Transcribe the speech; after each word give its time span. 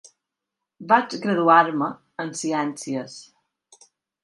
Vaig 0.91 1.13
graduar-me 1.25 1.91
en 2.25 2.33
ciències. 2.41 3.21